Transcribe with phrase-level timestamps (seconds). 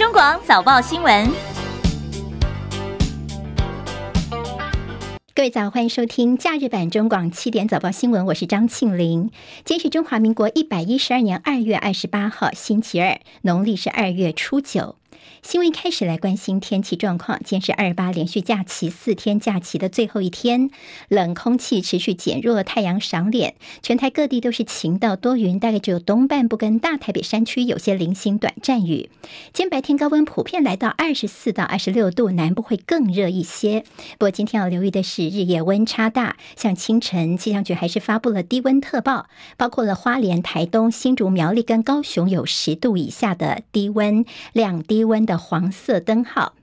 [0.00, 1.30] 中广早报新闻。
[5.34, 9.30] 各位早，欢迎收听假日版中广七点早报新闻，我是张庆玲。
[9.62, 14.96] 今天是中华民国一百一十二年二月二十八号，星期二，农历是二月初九。
[15.42, 17.40] 新闻开始来关心天气状况。
[17.42, 20.70] 今天是二八连续假期四天假期的最后一天，
[21.08, 29.08] 冷空气持续减弱，太阳赏脸，全台各地都是晴到多云，大概只有东半部跟大台北山区有些零星短暂雨。
[29.54, 33.80] 今天白天高温普遍来到二十四到二十六度，南部会更热一些。
[34.18, 39.26] 不过今天要留意的是日夜温差大，像清晨气象局还是发布了低温特报，
[39.56, 46.56] 包括了花莲、台东、新竹、苗栗跟高雄有十度以下的低温，量低温的黄色灯号。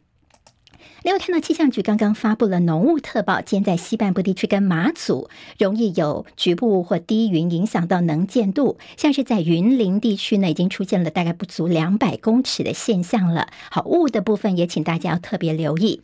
[1.07, 13.47] 另外，看到气象局刚刚发布了浓雾特报，今天在西半部地区跟马祖容易有局部或低云影响到能见度，像是在云林地区呢，已经出现了大概不足两百公尺的现象了。
[13.71, 16.01] 好，雾的部分也请大家要特别留意。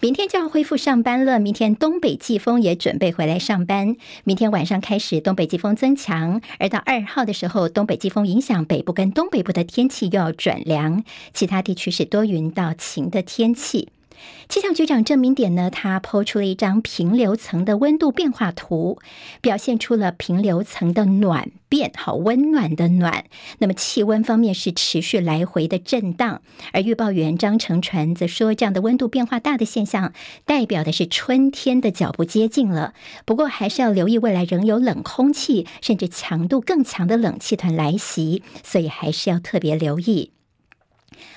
[0.00, 3.94] 明天就要恢复上班了，明天东北季风也准备回来上班。
[4.24, 11.04] 明天晚上开始，东北季风增强，而到二号的时候，东北季风影响北部跟东北部的天气又要转凉，
[11.34, 13.90] 其他地区是多云到晴的天气。
[14.48, 18.98] 气象局长郑明典呢，他抛出了一张平流层的温度变化图，
[19.40, 23.24] 表现出了平流层的暖变，好温暖的暖。
[23.58, 26.42] 那么气温方面是持续来回的震荡，
[26.72, 30.12] 而预报员张成传则说，这样的温度变化大的现象，
[30.44, 32.94] 代表的是春天的脚步接近了。
[33.24, 40.35] 不过还是要留意，未来仍有冷空气，甚至强度更强的冷气团来袭，所以还是要特别留意。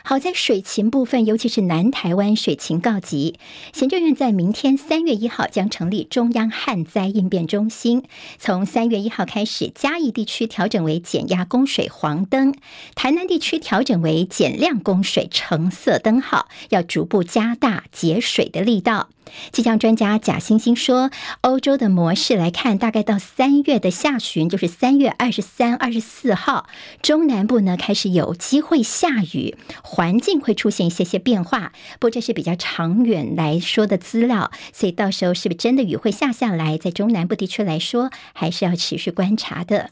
[0.03, 3.39] 好在水情部分，尤其是南台湾水情告急。
[3.73, 8.03] 行政院在明天三月一号将成立中央旱灾应变中心，
[8.38, 12.53] 从三月一号开始，嘉义地区调整为减压供水黄灯，
[12.95, 19.09] 台南地区调整为减量供水橙色灯号，要逐步加大节水的力道。
[19.52, 21.11] 气象专家贾欣欣说，
[21.42, 26.67] 欧洲的模式来看，大概到三月的下旬，就是三月二十三、二十四号，
[27.02, 31.73] 中南部呢开始有机会下雨，环境会出现一些些变化。
[31.99, 39.92] 不过这是比较长远来说的资料，所以到时候是不是真的雨会下下来，在中南部地区来说，还是要持续观察的。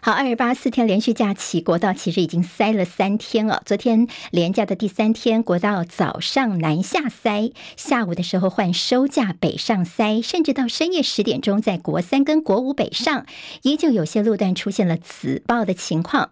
[0.00, 3.62] 好，二十八四天连续假期，国道其实已经塞了三天了。
[3.66, 13.26] 昨天连假的第三天，国道早上南下塞，下午的时候换收假北上塞，甚至到深夜十点钟，在国三跟国五北上，
[13.62, 16.30] 依旧有些路段出现了紫爆的情况。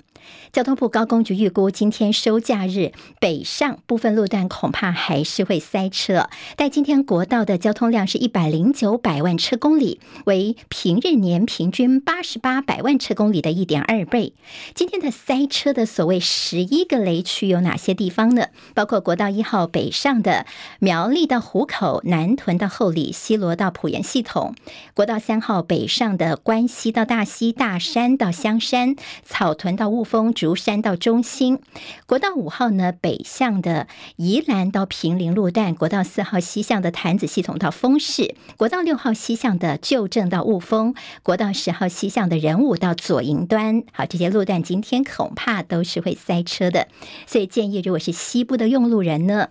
[0.53, 6.29] 交通部高工局预估，今天收假日北上部分路段恐怕还是会塞车。
[6.57, 14.33] 但今天国道的交通量是一百零九百万车公里，为平日年平均八十八百万车公里的一点二倍。
[14.75, 18.47] 今天的塞车的所谓十一个雷区有哪些地方呢？
[18.75, 20.47] 包括国道一号北上的
[20.79, 24.55] 苗栗到湖口、南屯到后里、西罗到埔盐系统；
[24.95, 30.16] 国道三号北上的关西到大溪、大山到香山、草屯到雾峰。
[30.33, 31.61] 竹山到中心，
[32.07, 43.83] 国道五号呢，北向的宜兰到平陵路段；国道四号西向的潭子系统到丰市；国道六号西向的旧正到雾峰；国道十号西向的人武到左营端。
[43.93, 46.89] 好，这些路段今天恐怕都是会塞车的，
[47.27, 49.49] 所以建议如果是西部的用路人呢，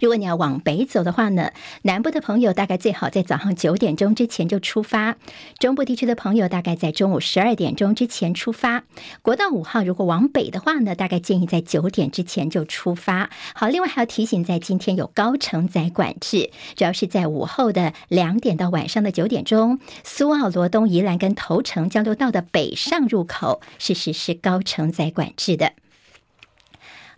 [0.00, 1.50] 如果你要往北走的话呢，
[1.82, 5.14] 南部的朋友大概最好在早上九点钟之前就出发；
[5.58, 8.84] 中部地区的朋友大概在中午十二点钟之前出发。
[9.22, 13.30] 国道五号如果往北的话呢，大概建议在九点之前就出发。
[13.54, 25.72] 好，另外还要提醒，在今天有高承载管制，主要是在午后的两点到晚上的九点钟，苏澳、罗东、宜兰跟头城交流道的北上入口是实施高承载管制的。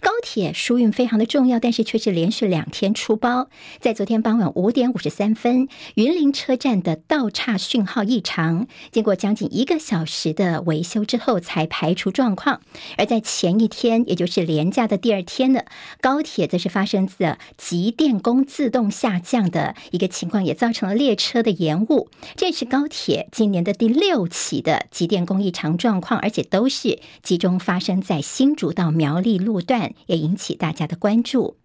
[0.00, 3.48] 高铁疏运非常的重要，但是却是连续两天出包。
[3.80, 12.60] 在昨天傍晚五点五十三分，云林车站的道岔讯号异常，经过将近一个小时的维修之后才排除状况。
[12.96, 15.62] 而在前一天，也就是连假的第二天呢，
[16.00, 22.08] 高铁则是发生的集电工自动下降的一个情况，也造成了列车的延误。
[22.36, 29.87] 这是高铁今年的第六起的集电工异常状况，而且都是集中发生在新竹到苗栗路段。
[30.06, 31.56] 也引起大家的关注。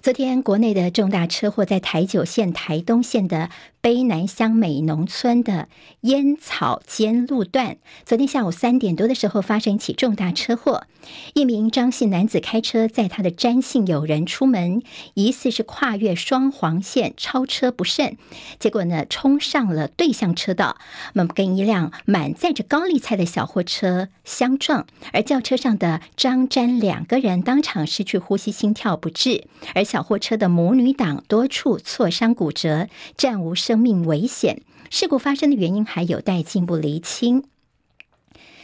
[0.00, 3.50] 昨天国内的重大车祸，在台九线、台东线的
[3.82, 5.66] 卑南乡美农村的
[6.02, 10.84] 烟草间路段，昨天下午三点多的时候发生一起重大车祸。
[11.34, 14.84] 一名张姓男子开车载他的詹姓友人出门，
[15.14, 18.16] 疑似是跨越双黄线超车不慎，
[18.60, 20.76] 结果呢冲上了对向车道，
[21.14, 34.60] 那么跟一辆满载着高丽菜的小货车相撞，而轿车上的张詹两个人当场失去呼吸、心跳不治，而小货车的母女档多处挫伤骨折，暂无生生命危险。
[34.90, 37.44] 事故发生的原因还有待进一步厘清。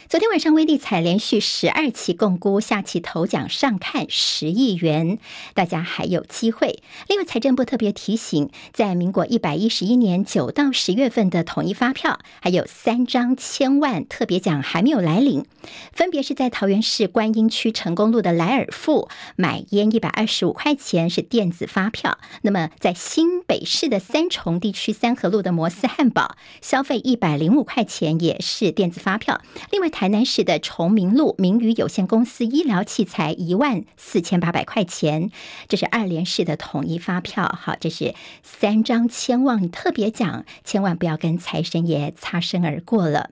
[0.09, 5.19] 昨天晚上，威力彩连续十二期共估，下期头奖上看十亿元，
[5.53, 6.81] 大家还有机会。
[7.07, 15.45] 另外，财政部特别提醒，在民国一百一十一年九到十月份的统一发票，还有三张千万特别奖还没有来领，
[15.93, 29.39] 分别是在桃园市观音区成功路的莱尔富买烟一百二十五块钱是电子发票，那么在新北市的三重地区三和路的摩斯汉堡消费一百零五块钱也是电子发票，
[29.69, 29.91] 另外。
[29.99, 35.29] 台南市的崇明路明宇有限公司医疗器材一万四千八百块钱，
[35.67, 37.53] 这是二连市的统一发票。
[37.59, 43.31] 好，这是三张千万特别奖，千万不要跟财神爷擦身而过了。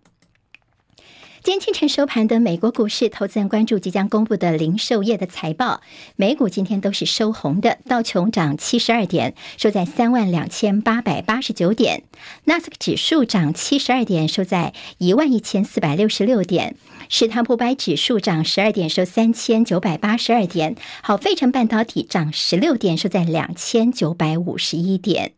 [1.44, 5.82] 今天清晨收盘的美国股市，投资人关注即将公布的零售业的财报。
[6.16, 12.02] 美股今天都是收红的，道琼涨七十二点，收在三万两千八百八十九点；
[12.46, 16.74] 纳斯克指数涨七十二点，收在一万一千四百六十六点；
[17.08, 25.34] 史坦普白指数涨十二点，收三千九百八十二点；好，费城半导体涨十六点，收在两千九百五十一点。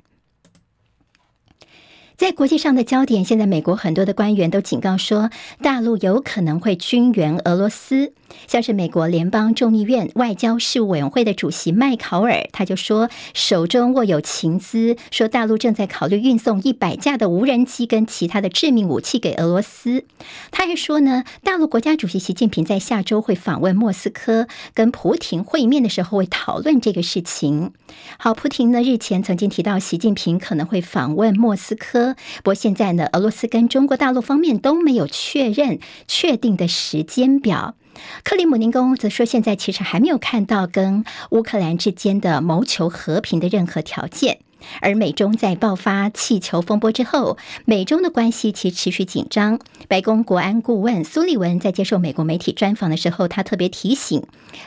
[2.19, 5.29] 在国际上的焦点，现在美国很多的官员都警告说，
[5.61, 8.11] 大陆有可能会军援俄罗斯。
[8.47, 20.05] 像是美国联邦众议院外交事务委员会的主席麦考尔，他就说手中握有情资，说大陆正在考虑运送一百架的无人机跟其他的致命武器给俄罗斯。
[20.51, 27.71] 他还说呢，大陆国家主席习近平在下周会访问莫斯科，跟普廷会面的时候会讨论这个事情。
[28.17, 37.75] 好，普廷呢日前曾经提到习近平可能会访问莫斯科，不过现在呢，俄罗斯跟中国大陆方面都没有确认确定的时间表。
[38.23, 44.39] 克里姆林宫则说，现在其实还没有看到跟乌克兰之间的谋求和平的任何条件。
[44.81, 49.57] 而美中在爆发气球风波之后，美中的关系其持续紧张。
[49.87, 54.21] 白宫国安顾问苏利文在接受美国媒体专访的时候，他特别提醒，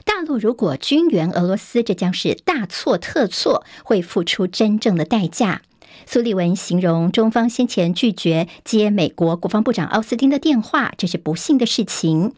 [0.07, 5.61] 大陆如果军援俄罗斯，这将是大错特错，会付出真正的代价。
[6.07, 12.33] 苏利文形容中方先前拒绝接美国国防部长奥斯汀的电话，这是不幸的事情。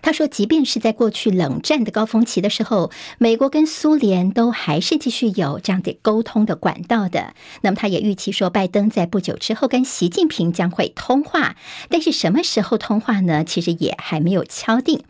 [0.00, 7.34] 他说，即便是在过去冷战的高峰期的时候，美国跟苏联都还是继续有这样的沟通的管道的。
[7.62, 11.56] 那么，他也预期说，拜登在不久之后跟习近平将会通话，
[11.88, 13.44] 但是什么时候通话呢？
[13.44, 15.02] 其实也还没有敲定。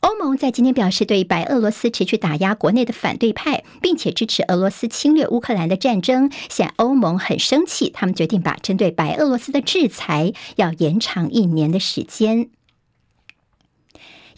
[0.00, 12.48] 欧盟在今天表示，对白俄罗斯持续打压国内的反对派，并且支持俄罗斯侵略乌克兰的战争，现欧盟很生气，他们决定把针对白俄罗斯的制裁要延长一年的时间。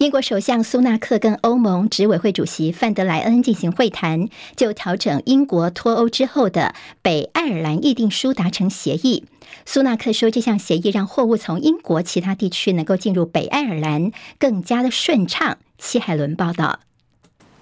[0.01, 9.27] 英国首相苏纳克跟欧盟执委会主席范德莱恩进行会谈，就调整英国脱欧之后的北爱尔兰议定书达成协议。
[9.67, 15.59] 苏纳克说，这项协议让货物从英国其他地区能够进入北爱尔兰更加的顺畅。
[15.77, 16.81] 戚海伦报道。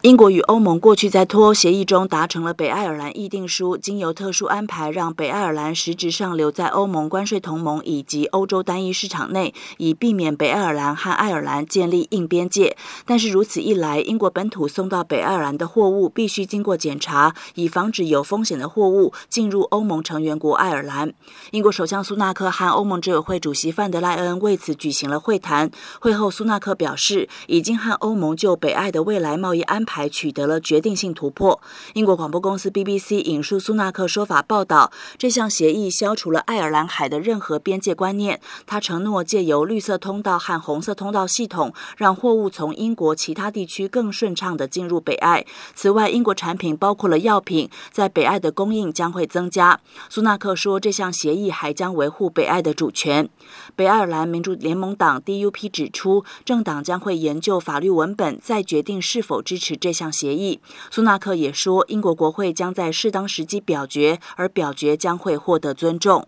[0.02, 12.76] 英国与欧盟过去在脱欧协议中达成了北爱尔兰议定书，经由特殊安排，让北爱尔兰实质上留在欧盟关税同盟以及欧洲单一市场内，以避免北爱尔兰和爱尔兰建立硬边界。
[13.04, 21.12] 但是如此一来，英国本土送到北爱尔兰的货物必须经过检查，以防止有风险的货物进入欧盟成员国爱尔兰。
[21.50, 25.72] 英国首相苏纳克和欧盟执委会主席范德赖恩为此举行了会谈。
[25.98, 31.60] 会后，苏纳克表示，已经和欧盟就北爱的未来贸易安排取得了决定性突破。
[31.94, 38.40] 英国广播公司 BBC 引述苏纳克说法报道，这项协议消除了爱尔兰海的任何边界观念。
[38.66, 45.46] 他承诺借由绿色通道和红色通道系统，让货物从英国其他地区更顺畅地进入北爱。
[45.74, 49.80] 此外，英国产品包括了药品，在北爱的供应将会增加。
[50.10, 53.28] 苏纳克说，这项协议还将维护北爱的主权。
[53.76, 60.60] 北爱尔兰民主联盟党 DUP 指出，政党将会研究法律文本，再决定是否支持这项协议。
[60.90, 66.26] 苏纳克也说，英国国会将在适当时机表决，而表决将会获得尊重。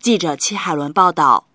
[0.00, 1.46] 记者戚海伦报道。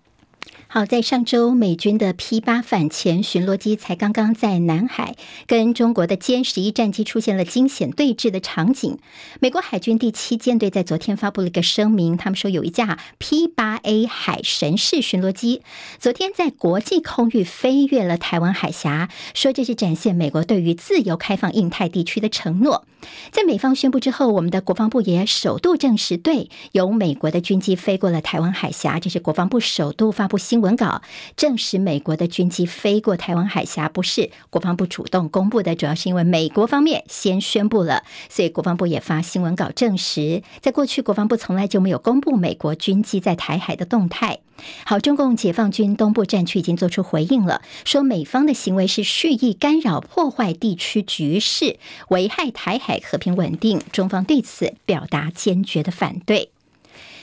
[0.72, 5.16] 好，在上周，美军的 P 八反潜巡逻机才刚刚在南海
[5.48, 8.98] 跟中国的歼十一战机出现了惊险对峙的场景。
[9.40, 15.62] 美国海军第七舰队在昨天发布了一个声明，他们说有一架 P 八 A 海神式巡逻机
[15.98, 22.86] 昨天在国际空域飞越了台湾海峡，说这是展现美国对于自由开放印太地区的承诺。
[23.32, 31.02] 在美方宣布之后，我们的国防部也首度证实，对，有美国的军机飞过了台湾海峡，这是国防部首度发布新闻稿
[31.36, 40.42] 证实美国的军机飞过台湾海峡，不是国防部主动公布的，主要是因为美国方面先宣布了，所以国防部也发新闻稿证实。
[40.60, 44.40] 在过去，国防部从来就没有公布美国军机在台海的动态。
[44.84, 56.50] 好，中共解放军东部战区已经做出回应了，说美方的行为是蓄意干扰、破坏地区局势，危害台海和平稳定，中方对此表达坚决的反对。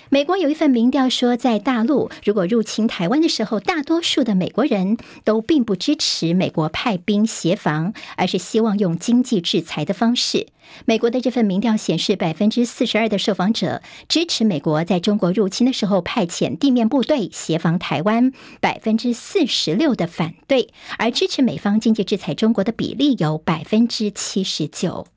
[0.09, 10.47] 美国有一份民调说，在大陆如果入侵台湾的时候，大多数的美国人都并不支持美国派兵协防，而是希望用经济制裁的方式。
[10.85, 25.07] 美国的这份民调显示，百分之四十二的受访者支持美国在中国入侵的时候派遣地面部队协防台湾，百分之四十六的反对，而支持美方经济制裁中国的比例有百分之七十九。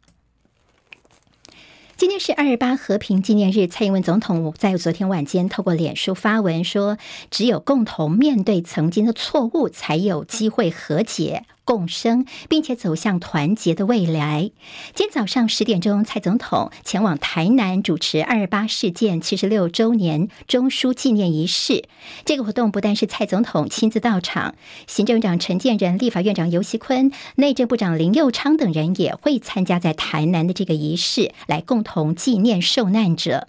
[2.01, 6.97] 今天是二二八和平纪念日，蔡英文总统在昨天晚间透过脸书发文说
[7.31, 14.51] ：“只有共同面对曾经的错误，才有机会和解。”共生，并且走向团结的未来。
[14.93, 21.85] 今天早上十点钟，蔡总统前往台南主持二八事件七十六周年中枢纪念仪式。
[22.25, 24.57] 这个活动不但是蔡总统亲自到场，
[24.89, 33.47] 行政长陈建仁、立法院长游锡坤、内政部长林佑昌等人也会参加在台南的这个仪式，来共同纪念受难者。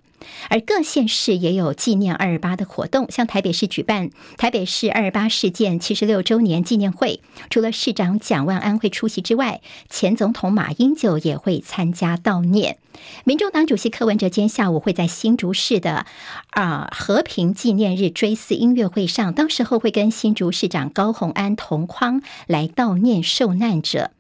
[0.50, 12.78] 而各县市也有纪念二二八的活动，像台北市举办台北市二二八事件七十六周年纪念会，除了市长蒋万安会出席之外，前总统马英九也会参加悼念。
[13.24, 16.06] 民众党主席柯文哲今天下午会在新竹市的
[16.50, 24.12] 啊和平纪念日追思音乐会上，当时候会跟新竹市长高虹安同框来悼念受难者。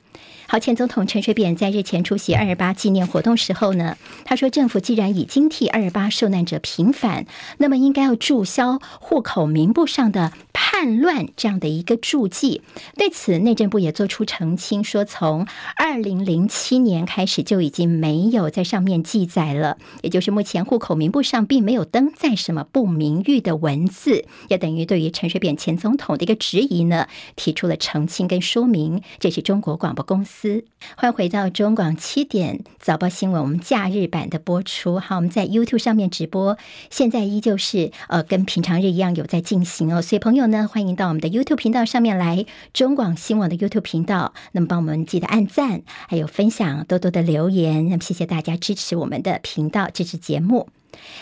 [0.51, 7.25] 好，前总统陈水扁在日前出席二二八纪念活动时候呢，他说：“政府既然已经替二二八受难者平反，
[7.59, 12.63] 那么应该要注销户口名簿上的叛乱这样的一个注记。”
[12.99, 29.01] 对此，内政部也做出澄清，说从二零零七年开始就已经没有在上面记载了，也就是目前户口名簿上并没有登载什么不名誉的文字，也等于对于陈水扁前总统的一个质疑呢，提出了澄清跟说明。
[29.17, 30.40] 这是中国广播公司。
[30.95, 34.97] 欢迎回到中广七点早报新闻，我们假日版的播出。
[34.97, 36.57] 好，我们在 YouTube 上面直播，
[36.89, 40.01] 现在依旧是呃跟平常日一样有在进行哦。
[40.01, 47.87] 所以朋友呢，欢迎到我们的 YouTube 频道上面来，中广新闻的 YouTube 频道，那么帮我们记得按赞，还有分享，多多的留言。
[47.89, 50.69] 那么谢谢大家支持我们的频道，支持节目。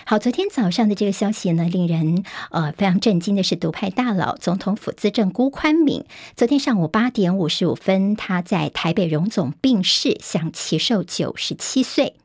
[0.05, 12.15] 好，昨天早上的这个消息呢，令人呃非常震惊的是，独派大佬总统府资政辜宽敏，昨天上午八点五十五分，他在台北荣总病逝，享耆寿九十七岁。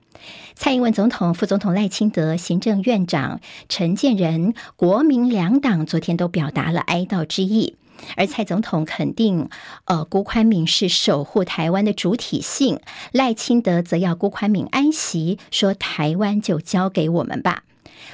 [0.54, 7.76] 蔡英文总统、副总统赖清德、行政院长陈建仁、国民两党昨天都表达了哀悼之意。
[8.16, 9.48] 而蔡总统肯定，
[9.84, 12.78] 呃，辜宽敏是守护台湾的主体性；
[13.12, 17.64] 赖清德则要辜宽敏安息，说台湾就交给我们吧。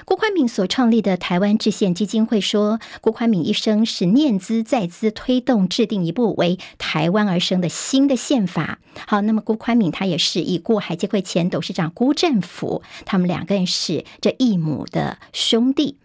[0.04, 8.78] 辜宽敏所创立的台湾制宪基金会说，辜宽敏一生是念兹在兹，推动制定一部为台湾而生的新的宪法。
[9.06, 15.96] 好，那么辜宽敏他也是已故海基会前董事长辜振甫，他们两个人是这异母的兄弟。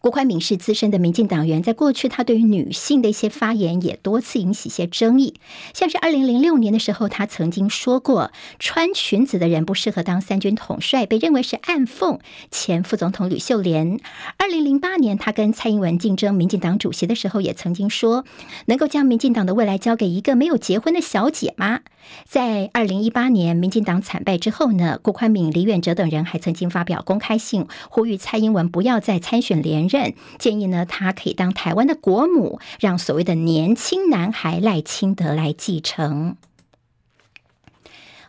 [0.00, 5.34] 郭宽敏是资深的民进党员，在过去他对于女性的一些发言也多次引起一些争议，
[5.74, 14.00] 像是二零零六年的时候，他曾经说过穿裙子的人不适合当三军统帅，被认为是暗讽前副总统吕秀莲。
[14.38, 18.24] 二零零八年，他跟蔡英文竞争民进党主席的时候，也曾经说
[18.66, 21.80] 能够将民进党的未来交给一个没有结婚的小姐吗？
[22.24, 36.36] 在二零一八年民进党惨败之后呢，郭宽敏、李远哲等人还曾经发表公开信，呼吁蔡英文不要再参选连任，建议呢他可以当台湾的国母，让所谓的年轻男孩赖清德来继承。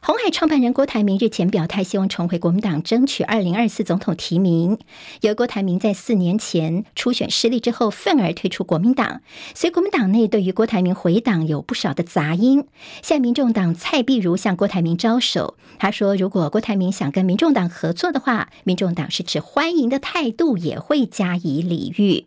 [0.07, 4.79] 红海创办人郭台铭日前表态，希望重回国民党，争取二零二四总统提名。
[5.19, 9.19] 由郭台铭在四年前初选失利之后，愤而退出国民党，
[9.53, 12.63] 所以国民党内对于郭台铭回党有不少的杂音。
[13.01, 22.25] 现在民众党蔡壁如向郭台铭招手，他说：“如果郭台铭想跟民众党合作的话，民众党是持欢迎的态度，也会加以礼遇。”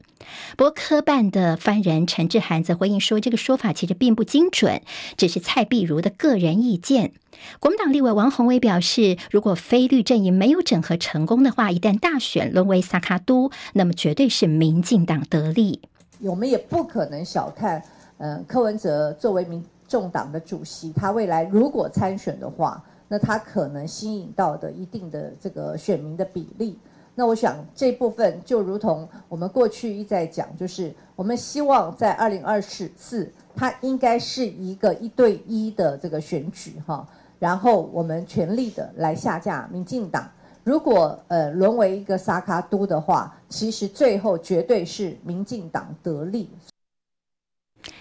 [0.57, 4.83] 不过科办的发言人陈志涵则回应说，这个说法其实并不精准，
[5.17, 7.13] 只是蔡壁如的个人意见。
[7.59, 15.81] 国民党立委王宏威表示，如果非绿阵营没有整合成功的话，一旦大选沦为萨卡都，那么绝对是民进党得利。
[16.21, 17.83] 我们也不可能小看，
[18.19, 26.79] 嗯、柯文哲作为民众党的主席，他未来如果参选的话，那他可能吸引到的一定的这个选民的比例。
[27.21, 37.07] 那我想这部分就如同我们过去一再讲，就是我们希望在二零二四四，它应该是一个一对一的这个选举哈，
[37.39, 40.27] 然后我们全力的来下架民进党。
[40.65, 46.49] 如果呃沦为一个萨卡都的话，其实最后绝对是民进党得利。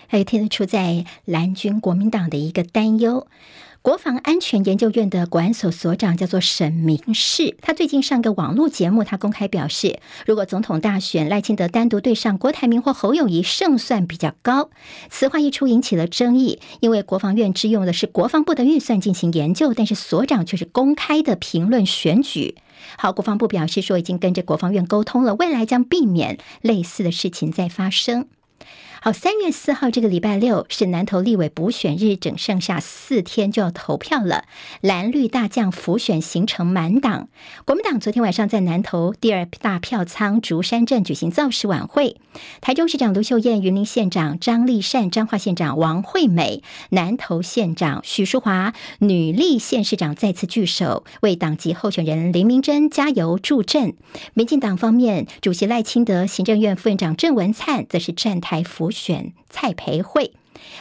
[0.08, 3.28] 还有听得出在蓝军国民党的一个担忧。
[3.82, 14.70] 国防安全研究院的国安所所长叫做沈明士，他最近上个网络节目，他公开表示，如果总统大选赖清德单独对上郭台铭或侯友谊，胜算比较高。
[15.10, 22.56] 此话一出，引起了争议，因为国防院支用的是国防部的预算进行研究，但是所长却是公开的评论选举。
[22.98, 28.28] 好，国防部表示说，已经跟着国防院沟通了，未来将避免类似的事情再发生。
[29.02, 34.44] 好，三月四号这个礼拜六是南投立委补选日，整剩下四天就要投票了。
[34.82, 37.30] 蓝绿大将浮选行程满档。
[37.64, 42.18] 国民党昨天晚上在南投第二大票仓竹山镇举行造势晚会，
[42.60, 53.96] 台中市长卢秀燕、云林县长张丽善、彰化县长王惠美、南投县长许淑华、女力县市长再次聚首，为党籍候选人林明珍加油助阵。
[54.34, 59.00] 民进党方面，主席赖清德、行政院副院长郑文灿则是站台服辅。
[59.00, 60.34] 选蔡培慧，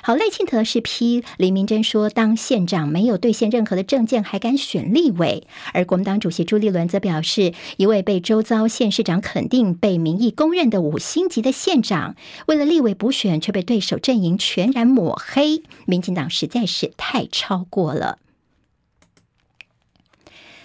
[0.02, 5.46] 好，赖清德是批林明珍说，当县长没有兑现任何的政见，还敢选立委。
[5.72, 12.16] 而国民党主席朱立伦则表示，一位被周遭县市长肯定、被民意公认的五星级的县长，
[12.48, 18.18] 为了立委补选，却被对手阵营全然抹黑，民进党实在是太超过了。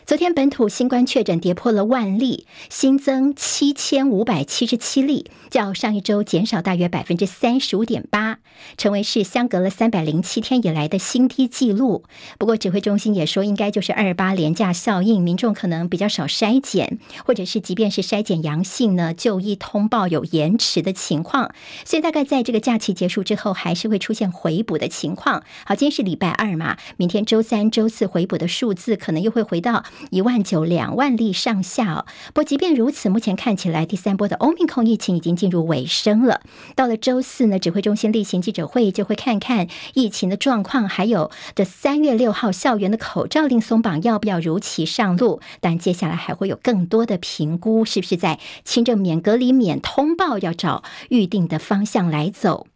[0.05, 8.39] 昨天本土新冠确诊跌破了万例，新增七千五百七十七例，较上一周减少大约百分之三十五点八，
[8.77, 12.03] 成为是相隔了三百零七天以来的新低纪录。
[12.37, 21.53] 不过指挥中心也说，应该就是二八连假效应，民众可能比较少筛检，或者是即便是筛检阳性呢，就医通报有延迟的情况，
[21.85, 25.43] 所以大概在这个假期结束之后，还是会出现回补的情况。
[25.65, 29.85] 好，今天是礼拜二嘛，明天周三、周四回补的数字可能又会回到。
[30.09, 36.41] 一万九两万例上下哦，不过即便如此，目前看起来第三波的欧米孔疫情已经进入尾声了。
[36.75, 45.41] 到了周四呢，指挥中心例行记者会就会看看疫情的状况，还有这三月六号校园的口罩令松绑要不要如期上路。
[45.59, 52.67] 但接下来还会有更多的评估，是不是在轻症免隔离、免通报，要找预定的方向来走。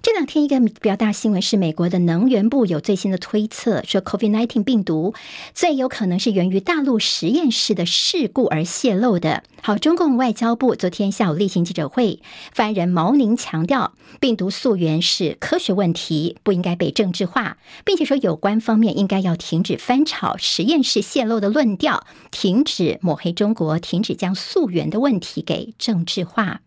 [0.00, 5.12] 这两天一个比较大新闻是，美国的能源部有最新的推测，说 COVID-19 病毒
[5.54, 9.42] 最有可能是源于大陆实验室的事故而泄露的。
[9.60, 12.20] 好，中共外交部昨天下午例行记者会，
[12.52, 26.60] 发言人毛宁强调，病毒溯源是科学问题，不应该被政治化，并且说有关方面应该要停止翻炒实验室泄露的论调，停止抹黑中国，停止将溯源的问题给政治化。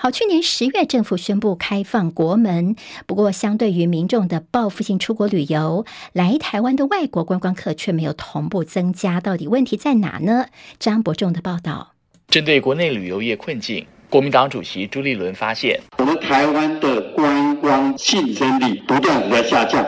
[0.00, 10.46] 好，去年十月政府宣布开放国门，不过相对于民众的报复性出国旅游，来台湾的外国观光客却没有同步增加，到底问题在哪呢？
[10.78, 11.94] 张伯仲的报道。
[12.28, 19.84] 针对国内旅游业困境，国民党主席朱立伦发现，我们台湾的观光竞争力不断的在下降。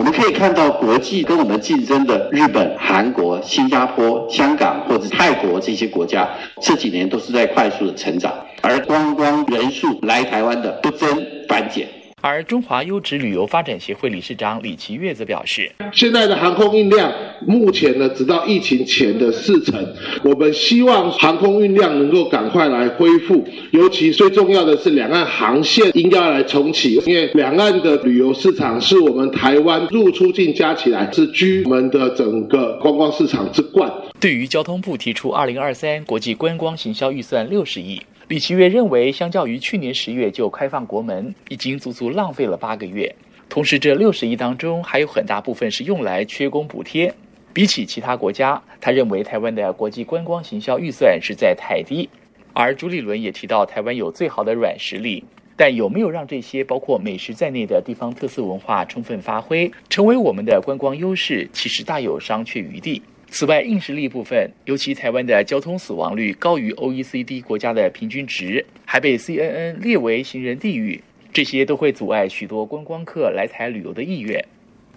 [0.00, 6.26] 我们可以看到，国际跟我们竞争的日本、韩国、新加坡、香港或者泰国这些国家，
[6.62, 8.32] 这几年都是在快速的成长，
[8.62, 11.86] 而观光人数来台湾的不增反减。
[12.20, 17.12] 而中华优质旅游发展协会理事长李奇岳则表示，现在的航空运量
[17.46, 19.94] 目前呢，只到疫情前的四成。
[20.22, 33.90] 我们希望航空运量能够赶快来恢复，尤其最重要的是两岸航线应该来重启，因为两岸的旅游市场是我们台湾入出境加起来是居我们的整个观光市场之冠。
[34.18, 38.00] 对于交通部提出二零二三国际观光行销预算六十亿。
[38.30, 43.12] 李奇岳认为，相较于去年十月就开放国门，已经足足浪费了八个月。
[43.48, 47.12] 同时，这六十亿当中还有很大部分是用来缺工补贴。
[47.52, 52.08] 比起其他国家，他认为台湾的国际观光行销预算实在太低。
[52.52, 55.24] 而朱立伦也提到，台湾有最好的软实力，
[55.56, 63.02] 但有没有让这些包括美食在内的地方特色文化充分发挥，成为我们的观光优势，其实大有商榷余地。
[63.30, 71.00] 此外，硬实力部分，尤其台湾的交通死亡率高于 OECD 国家的平均值，还被 CNN 列为行人地狱，
[71.32, 74.44] 这些都会阻碍许多观光客来台旅游的意愿。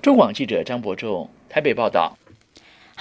[0.01, 2.17] 中广记者张博仲台北报道。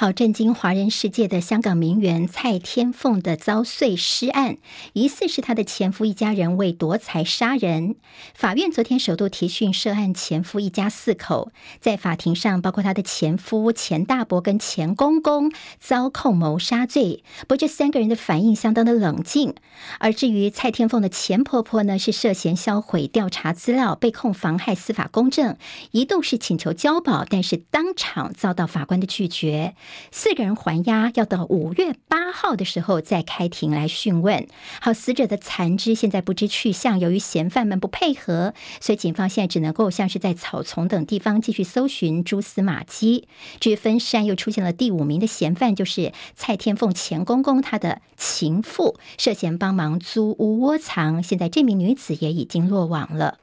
[0.03, 4.57] 好，震惊华人世界的香港名媛蔡天凤的遭碎尸案，
[4.95, 7.95] 疑似是她的前夫一家人为夺财杀人。
[8.35, 17.23] 法院昨天首度提讯涉案前夫一家四口，在法庭上，包括她的前夫、前大伯跟前公公遭控谋杀罪。
[17.43, 19.55] 不过，这三个人的反应相当的冷静。
[20.01, 25.57] 而至于蔡天凤的前婆婆呢，是涉嫌销毁调查资料，被控妨害司法公正，
[25.93, 29.77] 一度是请求交保，但是当场遭到法官的拒绝。
[30.11, 34.47] 四个人还押，要到五月八号的时候再开庭来讯问。
[34.81, 36.99] 好，死者的残肢现在不知去向。
[36.99, 43.27] 由于嫌犯们不配合，所以警方现在只能够像是在草丛等地方继续搜寻蛛丝马迹。
[43.61, 51.23] 至于分尸案又出现了第五名的嫌犯，就是蔡天凤前公公他的情妇，涉嫌帮忙租屋窝藏。
[51.23, 53.39] 现在这名女子也已经落网了。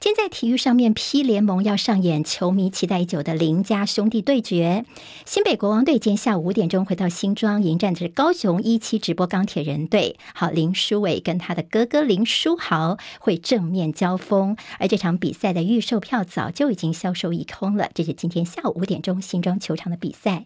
[0.00, 4.84] 今天在体育上面，P 联盟要上演球迷期待已久的林家兄弟对决。
[5.24, 10.16] 新北国王队今天下午五点钟回到新庄迎战的是高雄一期直播钢铁人队。
[10.34, 17.88] 好，林书伟跟他的哥哥林书豪会正面交锋，而这场比赛的预售票早就已经销售一空了。
[17.92, 20.44] 这是今天下午五点钟新庄球场的比赛。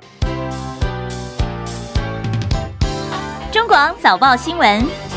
[3.53, 5.12] 中广早报新闻。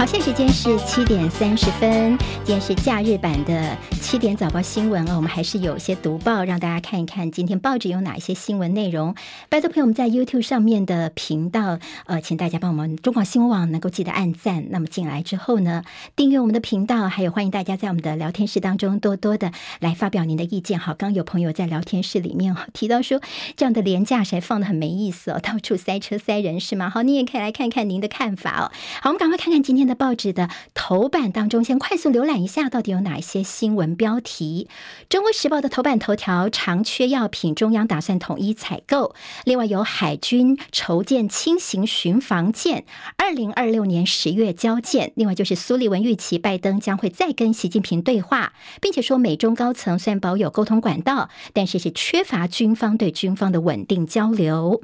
[0.00, 5.16] 好，现在时间是七点三十分，今天是假日版的七点早报新闻哦。
[5.16, 9.14] 我们还是有些读报，让大家看一看今天报纸有哪一些新闻内容。
[9.50, 14.68] 拜托朋友们在 YouTube 上面的频道，呃，请大家帮我们中广新闻网能够记得按赞。
[14.70, 15.84] 那么进来之后呢，
[16.16, 20.78] 订阅我们的频道，还有欢迎大家在我们的聊天室当中多多的来发表您的意见。
[20.78, 23.20] 好，刚有朋友在聊天室里面提到说，
[23.54, 26.88] 这样的连假谁放的很没意思哦，到处塞车塞人是吗？
[26.88, 28.72] 好，你也可以来看看您的看法哦。
[29.02, 30.00] 好，我们赶快看看今天的的。
[30.00, 34.66] 报纸的头版当中，先快速浏览一下，到底有哪一些新闻标题？
[35.10, 39.14] 中国时报的头版头条：长缺药品，中央打算统一采购。
[39.44, 42.86] 另外有海军筹建轻型巡防舰，
[43.18, 45.12] 二零二六年十月交舰。
[45.16, 54.80] 另外就是苏利文预期拜登将会再跟习近平对话，并且说美中高层虽然保有沟通管道，但是是缺乏军方对军方的稳定交流。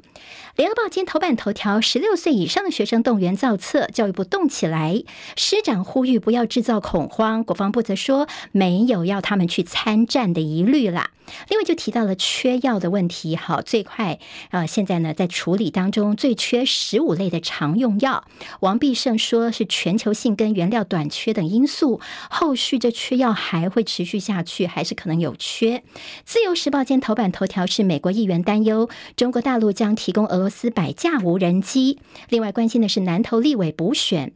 [0.55, 4.96] 联合报今头版头条：十六岁以上的学生动员造册，教育部动起来。
[5.35, 11.11] 师长呼吁不要制造恐慌，国防部则说没有要他们去参战的疑虑啦。
[11.49, 14.17] 另外就提到了缺药的问题，好，最快
[14.51, 18.23] 呃，现在呢在处理当中最缺十五类的常用药。
[18.61, 25.83] 王必胜说是全球性跟原料短缺等因素，后续这缺药还会持续下去，还是可能有缺。
[26.23, 34.31] 自由时报今天头版头条是美国议员担忧中国大陆将提供俄罗斯百架无人机，另外关心的是南投立委补选。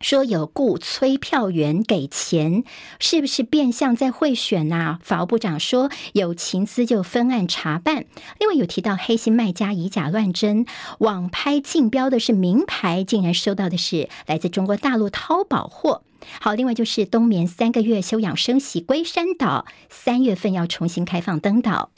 [0.00, 2.64] 说有雇催票员给钱，
[2.98, 4.98] 是不是变相在贿选呐？
[5.02, 8.04] 法务部长说有情资就分案查办。
[8.38, 10.66] 另外有提到黑心卖家以假乱真，
[10.98, 16.02] 网拍竞标的是名牌，竟然收到的是来自中国大陆淘宝货。
[16.40, 21.90] 好，另外就是冬眠三个月休养生息龟山岛，三月份要重新开放登岛。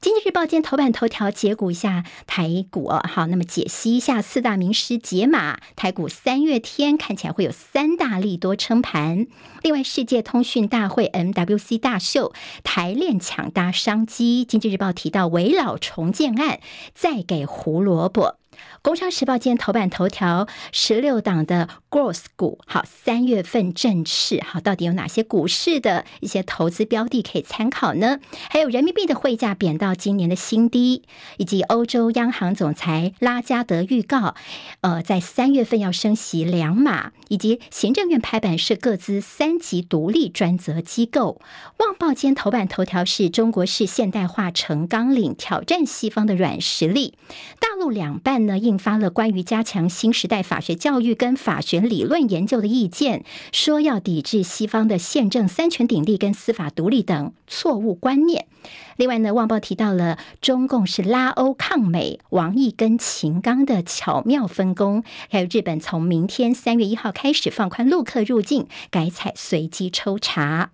[0.00, 9.26] 经济日报今天头版头条解股一下台股，好，那么解析一下四大名师解码台股三月天看起来会有三大利多撑盘。
[9.62, 12.32] 另外，世界通讯大会 MWC 大秀，
[12.64, 14.46] 台链抢搭商机。
[14.46, 16.60] 经济日报提到围老重建案，
[16.94, 18.38] 再给胡萝卜。
[18.82, 28.20] 工商时报今天头版头条：十六档的 Growth 股，好，三月份正式，好，到底有哪些股市的一些投资标的可以参考呢？
[28.48, 31.02] 还有人民币的汇价贬到今年的新低，
[31.36, 34.34] 以及欧洲央行总裁拉加德预告，
[34.80, 41.42] 呃，在三月份要升息两码，以及行政院拍板设个资三级独立专责机构。
[41.78, 47.18] 旺报今天头版头条是中国式现代化成纲领，挑战西方的软实力。
[47.58, 58.46] 大陆两办呢，印发了关于加强新时代法学教育跟法学理论研究的意见，说要抵制西方的宪政三权鼎立跟司法独立等错误观念。
[58.96, 70.70] 另外呢，《旺报》提到了中共是拉欧抗美，王毅跟秦刚的巧妙分工，还有日本从明天三月一号开始放宽陆客入境，改采随机抽查。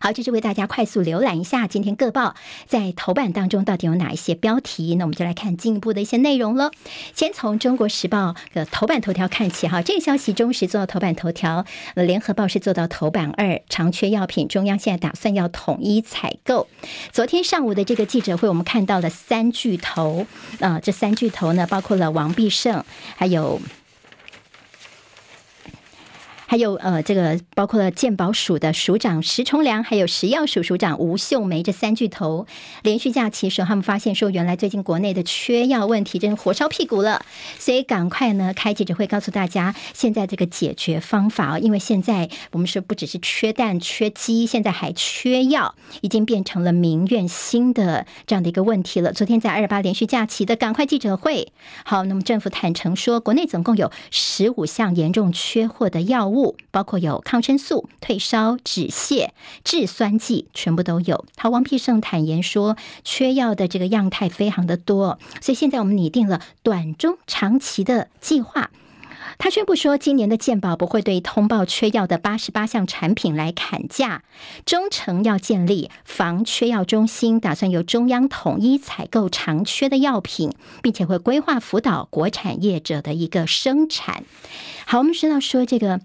[0.00, 2.34] 好，这是为大家快速浏览一下今天各报
[2.66, 4.94] 在头版当中到底有哪一些标题。
[4.96, 6.70] 那我们就来看进一步的一些内容了。
[7.14, 11.64] 先从《中国时报》的头版头条看起，哈，这个消息中时做到头版头条，
[11.94, 16.66] 呃，《联合报》是做到头版二，长缺药品，中央现在打算要统一采购。
[17.12, 20.26] 昨天上午的这个记者会，我们看到了三巨头，
[20.60, 22.84] 啊、呃，这三巨头呢，包括了王必胜，
[23.16, 23.60] 还有。
[26.50, 32.44] 还有呃，这个包括了健保署的署长石崇良，还有食药署署长吴秀梅这三巨头，
[32.82, 37.24] 连续假期时候，他们发现说，原来最近国内的缺药问题真火烧屁股了，
[37.60, 49.12] 所以赶快呢开记者会告诉大家，现在这个解决方法啊，因为现在我们说不只是缺蛋、缺鸡，现在还缺药，已经变成了民怨新的这样的一个问题了。
[49.12, 51.52] 昨天在二十八连续假期的赶快记者会，
[51.84, 56.39] 好，那么政府坦承说，国内总共有十五项严重缺货的药物。
[56.70, 59.30] 包括有抗生素、退烧、止泻、
[59.64, 61.24] 制酸剂，全部都有。
[61.36, 68.70] 他王必胜坦言说，缺药的这个样态非常的多，所以现在我们拟定了短中长期的计划。
[69.38, 74.22] 他宣布说，今年的健保不会对通报缺药的八十八项产品来砍价，
[74.66, 84.24] 中成药建立防缺药中心，打算由中央统一采购长缺的药品，并且会规划辅导国产业者的一个生产。
[84.84, 86.00] 好，我们知道说这个。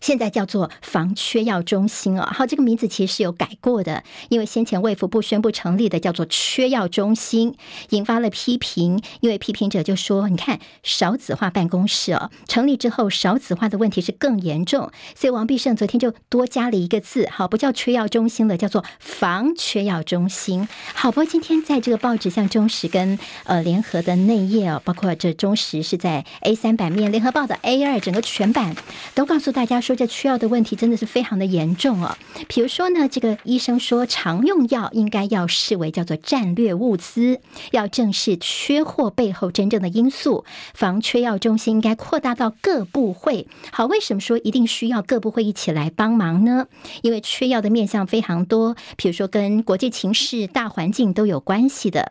[0.00, 7.54] 现在叫做防缺药中心啊，好，这个名字其实是有改过的，因为先前卫福部宣布成立的叫做缺药中心，
[7.90, 20.68] 引发了批评，因为批评者就说，你看少子化办公室哦，成立之后少子化的问题是更严重，所以王必胜昨天就多加了一个字，好，不叫缺药中心了，叫做防缺药中心。
[20.94, 28.76] 好，不过今天在这个报纸像中时跟呃联合的内页哦，包括这中时是在 A 三版面，联合报的 A 二整个全版
[29.14, 29.80] 都告诉大家。
[29.86, 32.18] 说这缺药的问题真的是非常的严重哦。
[32.48, 37.38] 比如说呢，这个医生说，常用药应该要视为叫做战略物资，
[37.70, 40.44] 要正视缺货背后真正的因素。
[40.74, 43.46] 防缺药中心应该扩大到各部会。
[43.70, 46.66] 好，为什么说一定需要各部会一起来帮忙呢？
[47.02, 52.10] 因为缺药的面向非常多，比如说跟国际情势、大环境都有关系的。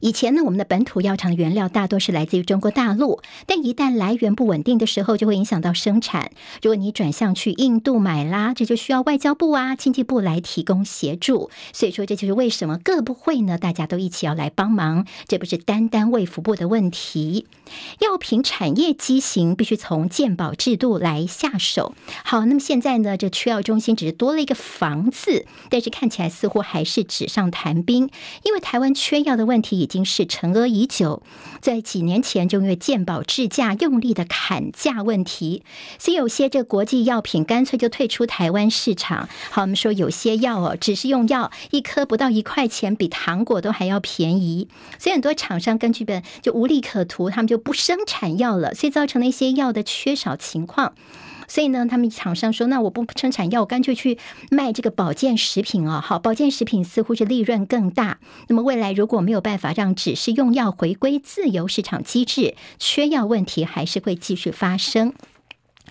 [0.00, 6.32] 以前呢，我们的本土药厂的原料大多是来自于中国大陆，但一旦来源不稳定的时候，就会影响到生产。
[6.62, 11.50] 如果你转向去印度买啦，这就需要外交部啊、经济部来提供协助。
[11.74, 17.46] 所以说，这就是为什么各部会呢，大家都一起要来帮忙，这不是单单卫福部的问题。
[17.98, 21.94] 药品产业畸形，必须从健保制度来下手。
[22.24, 28.08] 好，那么现在呢，这缺药中心只是多了一个“房”字，但是看起来似乎还是纸上谈兵，
[28.44, 31.20] 因为台湾缺药的问题已经是沉沦已久，
[31.60, 35.64] 在几年前就因为健保制价用力的砍价问题，
[35.98, 39.28] 所以有些这国际药品干脆就退出台湾市场。
[39.50, 44.68] 好，我们说有些药哦，只是用药一颗不到一块钱，比糖果都还要便宜，
[45.00, 50.92] 所以很多厂商根据本就无利可图，他们就不生产药了，所以造成了一些药的缺少情况。
[51.50, 54.16] 所以呢，他们厂商说：“那我不生产药，我干脆去
[54.52, 56.00] 卖这个保健食品啊！
[56.00, 58.20] 好，保健食品似乎是利润更大。
[58.46, 65.12] 那么未来如果没有办法让只是用药回归自由市场机制，缺药问题还是会继续发生。”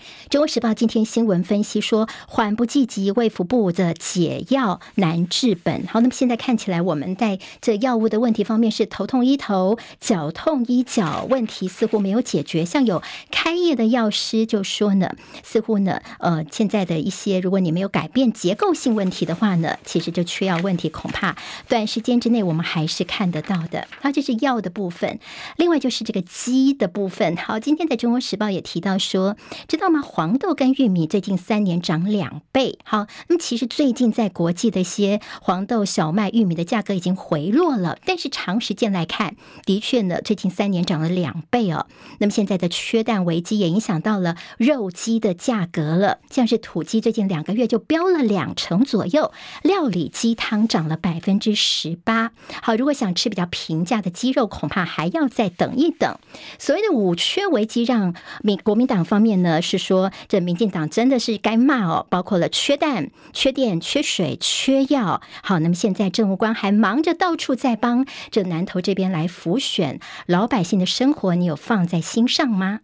[0.30, 5.88] 《中国时报》今天新闻分析说，缓不济急，卫福部的解药难治本。
[5.88, 12.64] 好，那么现在看起来，我们在这药物的问题方面是头痛医头，脚痛医脚，问题似乎没有解决。
[12.64, 21.36] 像有开业的药师就说呢，似乎呢，呃，现在的一些，如果你没有改变结构性问题的话呢，其实这缺药问题恐怕
[21.68, 23.88] 短时间之内我们还是看得到的。
[24.00, 25.18] 好，这是药的部分，
[25.56, 27.36] 另外就是这个鸡的部分。
[27.36, 29.90] 好，今天在《中国时报》也提到说，知道。
[29.90, 41.86] 吗黄豆跟玉米最近三年涨两倍，好，那么其实最近在国际的一些黄豆、小麦、玉米的价格已经回落了，但是长时间来看，的确呢，最近三年涨了两倍哦。
[42.18, 52.32] 那么现在的缺蛋危机也影响到了肉鸡的价格了，像是土鸡最近两个月就飙了两成左右，料理鸡汤涨了百分之十八。
[52.60, 56.18] 好，如果想吃比较平价的鸡肉，恐怕还要再等一等。
[56.58, 59.80] 所谓的五缺危机，让民国民党方面呢是。
[59.80, 65.20] 说这民进党真的是该骂哦，包括了缺蛋、缺电、缺水、缺药。
[65.42, 72.80] 好，那么现在政务官还忙着到处在帮这南投这边来浮选，老百姓的生活你有放在心上吗？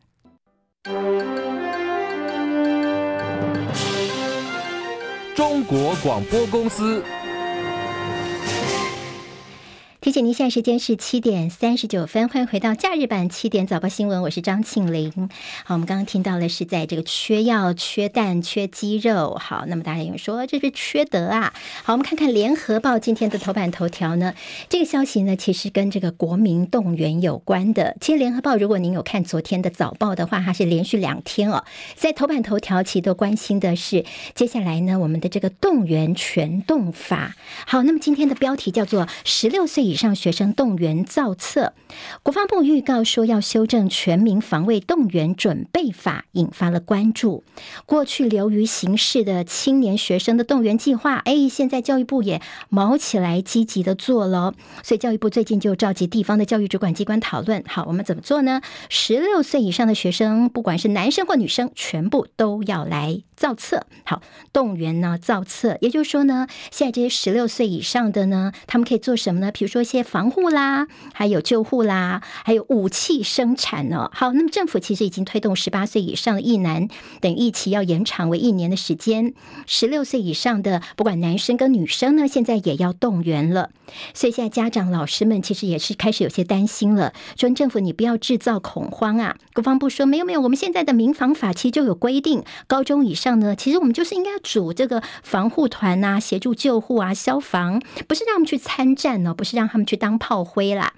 [5.34, 7.02] 中国广播公司。
[10.06, 15.10] 提谢您，现在时间是七点三十九分，欢迎回到假日版七点早报新闻，我是张庆玲。
[15.64, 19.34] 好，我们刚刚听到的是在这个缺药、缺蛋、缺鸡肉。
[19.34, 21.52] 好，那么大家有说这是缺德啊？
[21.82, 24.32] 好，我们看看联合报今天的头版头条呢，
[24.68, 27.96] 这个消息呢，其实跟这个国民动员有关的。
[28.00, 31.64] 其实联合报，如果您有看昨天的早报的话，它是连续两天哦，
[31.96, 34.04] 在头版头条其实都关心的是
[34.36, 37.34] 接下来呢，我们的这个动员全动法。
[37.66, 41.72] 好，那么今天的标题叫做十六岁以上学生动员造册，
[42.22, 47.42] 国防部预告说要修正全民防卫动员准备法，引发了关注。
[47.86, 54.54] 过去流于形式的青年学生的动员计划，哎，现在教育部也卯起来积极的做了。
[54.82, 58.60] 所以教育部最近就召集地方的教育主管机关讨论，好，我们怎么做呢？
[58.88, 63.86] 十六岁以上的学生，不管是男生或女生，全部都要来造册。
[64.04, 69.50] 好，动员呢造册，也就是说呢，现在这些十六岁以上的呢，他们可以做什么呢？
[69.52, 74.10] 比如说一些防护啦，还有救护啦，还有武器生产呢。
[74.12, 76.88] 好，那么政府其实已经推动十八岁以上的役男
[77.20, 79.34] 等一期要延长为一年的时间。
[79.66, 83.70] 十六岁以上的，不管男生跟女生呢，现在也要动员了。
[84.14, 89.36] 所以现在家长老师们其实也是开始有些担心了，说政府你不要制造恐慌啊。
[89.54, 100.92] 国防部说没有没有，我们现在的民防法其实就有规定，高中以上呢，其实我们就是应该组这个防护团啊，协助救护啊，消防，不是让他们去参战呢、哦，不是让他们去当炮灰啦。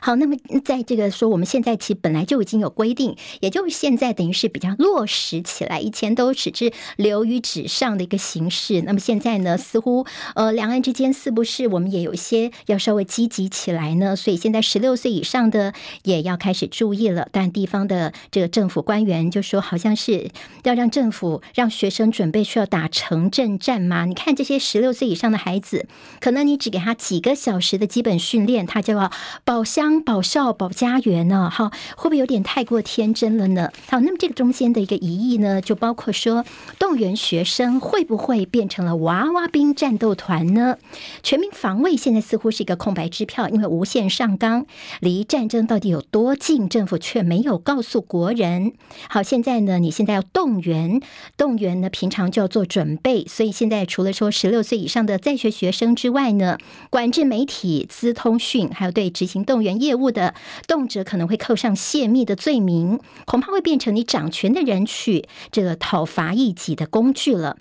[0.00, 8.82] 好，那么在这个说，我们现在其实本来就已经有规定，也就是现在等于是比较落实起来，以前都只是流于纸上的一个形式。
[8.82, 14.16] 那么现在呢，似乎呃两岸之间是不是我们也有一些要稍微积极起来呢？
[14.16, 15.72] 所以现在十六岁以上的
[16.04, 17.28] 也要开始注意了。
[17.32, 20.30] 但地方的这个政府官员就说，好像是
[20.62, 24.04] 要让政府让学生准备需要打城镇战吗？
[24.04, 25.86] 你看这些十六岁以上的孩子，
[26.20, 29.10] 可能你只给他几个小时的基本训练，他就要
[29.44, 29.62] 报。
[29.74, 31.50] 将保校保家园呢？
[31.50, 33.72] 哈，会不会有点太过天真了呢？
[33.88, 36.44] 好，那么这个中间的一个疑义呢，就包括说，
[36.78, 40.78] 动员学生会不会变成了娃娃兵战斗团呢？
[41.24, 44.64] 全民防卫现在似乎是一个空白支票，因为无限上纲，
[45.00, 48.74] 离战争到底有多近，政府却没有告诉国人。
[49.08, 51.00] 好，现在呢，你现在要动员，
[51.36, 56.58] 动员呢，平常就要做准备，所以现在除了说十六岁以上的在学学生之外呢，
[56.90, 60.34] 管制媒体、资通讯，还有对执行动原业务的
[60.68, 67.56] 动辄可能会扣上泄密的罪名，恐怕会变成你掌权的人去这个讨伐异己的工具了。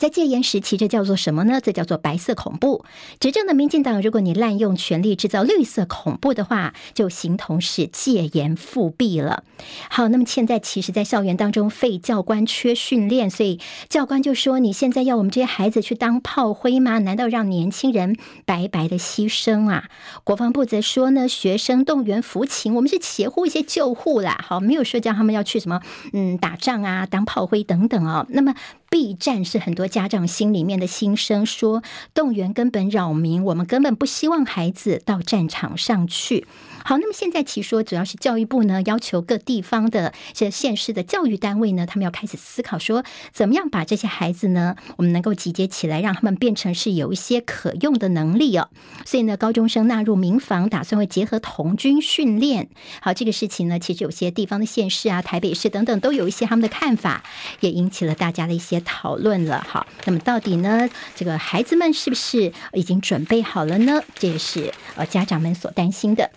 [0.00, 1.60] 在戒严时期，这叫做什么呢？
[1.62, 2.86] 这叫做白色恐怖。
[3.18, 9.44] 执政的民进党，如果你滥用权力制造绿色恐怖的话，就形同是戒严复辟了。
[9.90, 13.60] 好，那么现在其实，在校园当中废教官缺训练，所以
[13.90, 16.96] 教官就说：“你现在要我们这些孩子去当炮灰吗？
[17.00, 19.84] 难道让年轻人白白的牺牲啊？”
[20.24, 24.42] 国防部则说呢：“学生动员服勤，我们是协护一些救护啦。
[24.48, 25.82] 好，没有说叫他们要去什么
[26.14, 28.24] 嗯打仗啊，当炮灰等等哦。
[28.30, 28.54] 那么。
[28.90, 31.80] B 站是很多家长心里面的心声，说
[32.12, 36.48] 动员根本扰民，我们根本不希望孩子到战场上去。
[36.84, 48.68] 好，那么现在其说主要是教育部呢，要求各地方的这县市的教育单位呢，他们要开始思考说，怎么样把这些孩子呢，我们能够集结起来，让他们变成是有一些可用的能力哦。
[49.04, 52.68] 所以呢，高中生纳入民防，打算会结合童军训练。
[53.00, 57.22] 好，这个事情呢，其实有些地方的县市啊，台北市等等，都有一些他们的看法，
[57.60, 59.64] 也引起了大家的一些讨论了。
[59.68, 64.02] 好，那么到底呢，这个孩子们是不是已经准备好了呢？
[64.14, 66.30] 这也是呃家长们所担心的。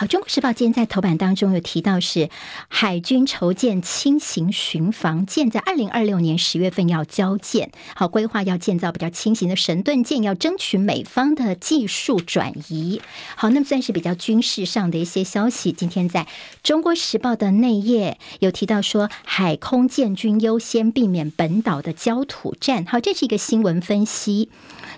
[0.00, 2.30] 好，《中国时报》今天在头版当中有提到，是
[2.68, 7.72] 海军筹建轻型巡防舰，在二零二六年十月份要交舰。
[7.96, 13.02] 好，规划要建造比较轻型的神盾舰，要争取美方的技术转移。
[13.34, 15.72] 好，那么算是比较军事上的一些消息。
[15.72, 16.20] 今天在
[16.62, 22.86] 《中国时报》的内页有提到说，海空建军优先，避免本岛的焦土战。
[22.86, 24.48] 好，这是一个新闻分析。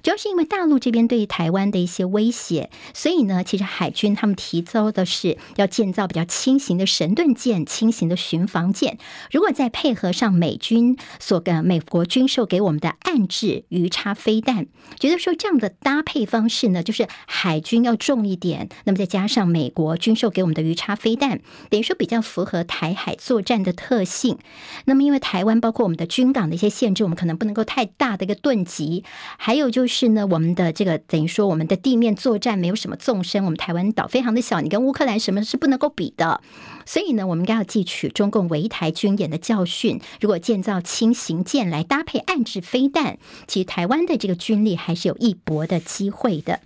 [0.02, 8.96] 主要是因为大陆这边对于台湾的一些威胁，所以呢，其实海军他们提的是要建造比较轻型的神盾舰、轻型的巡防舰。
[9.30, 14.66] 如果再配合上美军所跟美国军售给我们的岸置鱼叉飞弹，
[14.98, 24.38] 觉得说这样的搭配方式呢，就是海军要重一点，那么再加上美国军售给我们的鱼叉飞弹，等于说比较符合台海作战的特性。
[24.86, 29.04] 那么因为台湾包括我们的军港的一些限制，我们可能不能够太大的一个盾级，
[29.36, 29.86] 还有就。
[29.90, 36.40] 是呢，我们的这个等于说，我们的地面作战没有什么纵深，我们台湾岛非常的小，你跟乌克兰什么是不能够比的。
[36.86, 40.00] 所以呢，我们应该要汲取中共围台军演的教训。
[40.20, 46.60] 如果建造轻型舰来搭配岸置飞弹，其实台湾的这个军力还是有一搏的机会的。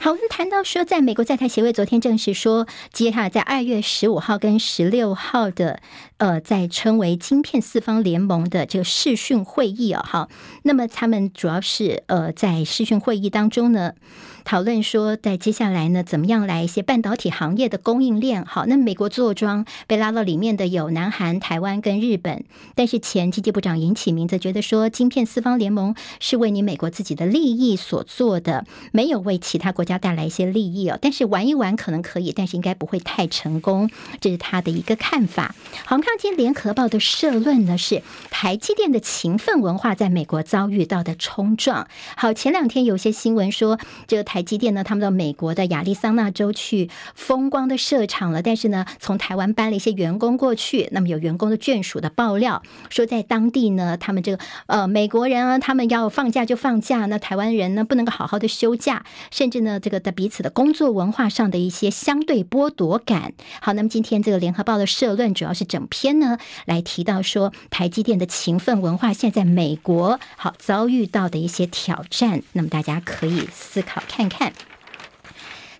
[0.00, 5.80] 好，我们谈到说，在美国在台协会昨天证实说，接下来在二月十五号跟十六号的，
[6.18, 10.28] 呃，在称为“晶片四方联盟”的这个视讯会议哦，好，
[10.62, 13.94] 那么他们主要是呃在视讯会议当中呢。
[14.44, 18.46] 讨论说，在接下来呢，怎么样来一些半导体行业的供应链？
[18.46, 22.44] 好，那美国坐庄被拉到里面的有南韩、台湾跟日本。
[22.74, 30.98] 但是前经济部长尹启明则觉得说，晶片四方联盟是为你美国自己的利益所做的，没有为其他国家带来一些利益哦。
[30.98, 35.54] 但是玩一玩可能可以，但是应该不会太成功，这是他的一个看法。
[35.84, 41.86] 好，我们看今天联合报的社论呢，是台积电的勤奋文化在美国遭遇到的冲撞。
[42.16, 44.38] 好，前两天有些新闻说，这个台。
[44.38, 50.88] 台积电呢，他们到美国的亚利桑那州去风光的设厂了，但是呢，从台湾搬了一些员工过去。
[50.92, 54.38] 那么有员工的眷属的爆料说，在当地呢，他们这个
[54.68, 63.32] 呃美国人啊，他们要放假就放假，那台湾人呢不能够好好的休假，甚至呢这个的彼此的工作文化上的一些相对剥夺感。
[63.60, 74.28] 好，那么今天这个联合报的社论主要是整篇呢来提到说，台积电的勤奋文化现在美国好遭遇到的一些挑战，那么大家可以思考看。
[74.28, 74.50] 看，《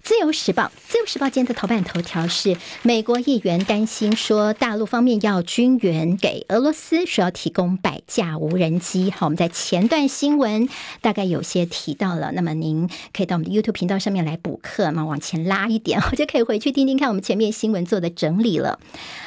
[0.09, 9.11] 自由时报》《自由时报》今天的头版头条是美国议员担心说，大陆方面要军援给俄罗斯，说要提供百架无人机。
[9.11, 10.66] 好，我们在前段新闻
[11.02, 18.80] 大概有些提到了，那么您可以到我们的 YouTube 频道上面来补课嘛，往前拉一点，我就可以回去听听看我们前面新闻做的整理了。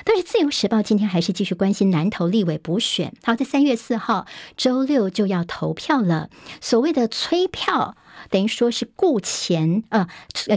[0.03, 3.13] 但是《自由时报》今天还是继续关心南投立委补选。
[3.21, 4.25] 好，在三月四号
[4.57, 7.95] 周六就要投票了，所谓的催票。
[8.31, 10.07] 等于说是雇钱，呃，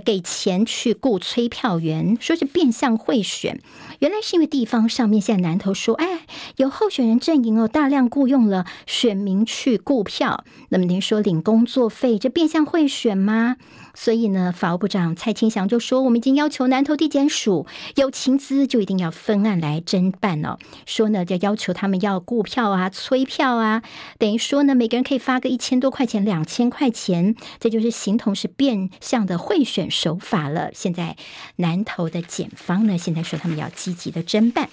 [0.05, 3.61] 给钱去雇催票员，说是变相贿选。
[3.99, 13.57] 原来是因为地方上面现在南投说，哎，有候选人阵营哦，大量雇佣了选民去雇票，那么您说领工作费，这变相贿选吗？
[13.95, 20.59] 所以呢，法务部长蔡清祥就说，我们已经要求南投地检署有情资就一定要分案来侦办哦。
[20.85, 23.83] 说呢，就要求他们要雇票啊、催票啊，
[24.19, 30.71] 等于说呢，每个人可以发个一千多块钱、两千块钱，这就是形同是变相的贿选手法了。
[30.75, 31.17] 现在
[31.57, 34.69] 南投的检方呢，现在说他们要积极的侦办。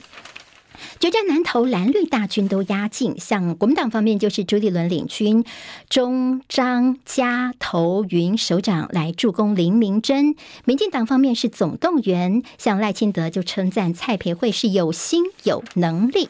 [0.99, 3.19] 决战南投，蓝绿大军都压境。
[3.19, 5.43] 像国民党方面，就是朱立伦领军，
[5.89, 10.33] 中张嘉投云首长来助攻林明珍；
[10.65, 16.29] 民进党方面是总动员，像赖清德就称赞蔡培慧是有心有能力。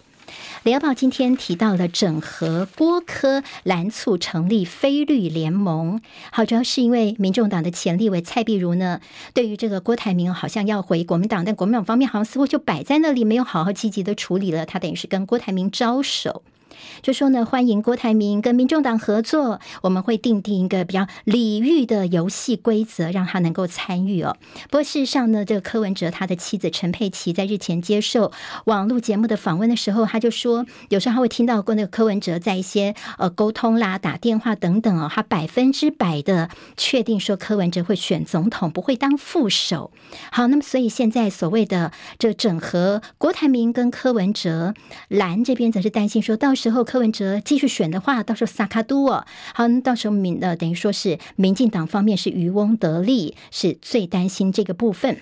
[0.63, 6.01] 联合报今天提到了整合郭科蓝促成立非绿联盟，
[6.31, 8.99] 好，主要是因为民众党的前立委蔡碧如呢，
[9.33, 16.43] 对于这个郭台铭好像要回国民党，但国民党方面好像似乎就摆在那里，没有好好积极的处理了，他等于是跟郭台铭招手。
[17.01, 24.37] 就说呢，欢迎郭台铭跟民众党合作，我们会订定一个比较礼遇的游戏规则，让他能够参与哦。
[24.69, 28.31] 不过事实上呢，这个柯文哲他的妻子陈佩琪在日前接受
[28.65, 39.91] 网络节目的访问的时候，他就说，有时候他会听到过那个柯文哲在一些呃沟通啦、打电话等等哦，他百分之百的确定说柯文哲会选总统，不会当副手。
[40.31, 44.73] 好，那么所以现在所谓的这整合郭台铭跟柯文哲，
[45.07, 46.81] 蓝这边则是担心说到时候。
[46.91, 55.17] 柯文哲继续选的话，到时候萨卡都哦，好，到时候民呃，等于说是民进党方面是渔翁得利，是最担心这个部分。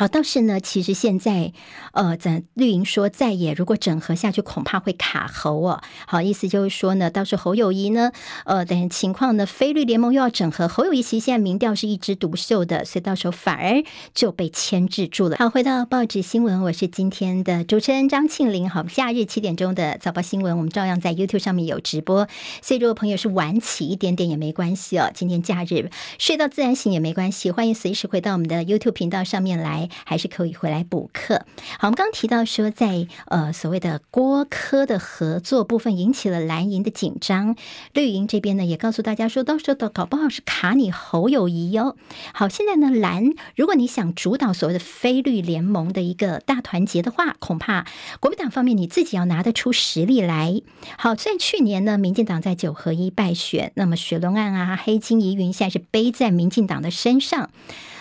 [0.00, 1.52] 好，倒是呢，其实现在，
[1.92, 5.82] 呃，咱绿营说在野如果整合下去，恐怕会卡侯哦。
[6.06, 8.10] 好，意思就是说呢，到时候侯友谊呢，
[8.46, 13.84] 呃，等情况呢，非绿联盟又要整合，侯友谊其实现在民调是一枝独秀的，所以到时候反而
[14.14, 15.36] 就被牵制住了。
[15.38, 18.70] 好，回到报纸新闻，我是今天的主持人张庆玲。
[18.70, 22.26] 好，假日七点钟的早报新闻，我们照样在 YouTube 上面有直播，
[22.62, 25.10] 所以如果朋友是晚起一点点也没关系哦。
[25.12, 29.89] 今天假日睡到自然醒也没关系，欢迎随时回到我们的 YouTube 频道上面来。
[30.04, 31.44] 还是可以回来补课。
[31.78, 37.56] 好，我们刚刚提到说在，呃所谓的郭科的合作部分引起了蓝营的紧张，
[37.92, 41.96] 绿营这边呢也告诉大家说，到时候搞不好是卡你侯友谊哟。
[42.32, 47.86] 好，现在呢蓝，如果你想主导所谓的非绿联盟的一个大团结的话，恐怕
[48.20, 50.60] 国民党方面你自己要拿得出实力来。
[50.98, 57.50] 好，在去年呢，民进党在九合一败选，那么雪龙案啊、黑金疑云，现在是背在民进党的身上。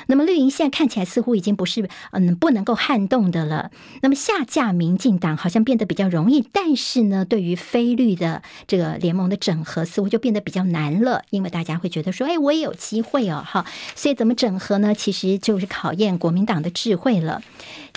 [0.10, 3.70] 那么绿营现在看起来似乎已经不是嗯不能够撼动的了。
[4.02, 13.66] 那么下架民进党好像变得比较容易，但是呢，对于非绿的这个联盟的整合似乎就变得比较难了，因为大家会觉得说，哎，我也有机会哦，哈。
[13.96, 14.96] 所以怎么整合呢？
[14.96, 17.42] 其实就是考验国民党的智慧了。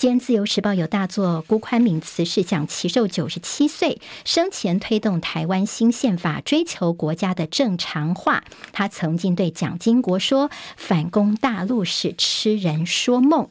[0.03, 8.43] 天《自由时报》有大作，辜宽敏辞世，享耆寿九十七岁，生前推动台湾新宪法，追求国家的正常化。
[8.73, 13.49] 他曾经对蒋经国说：“反攻大陆是痴人说梦。”